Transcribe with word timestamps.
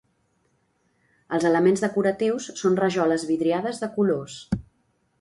Els 1.37 1.45
elements 1.51 1.85
decoratius 1.87 2.49
són 2.65 2.81
rajoles 2.83 3.29
vidriades 3.35 3.85
de 3.87 3.95
colors. 4.01 4.43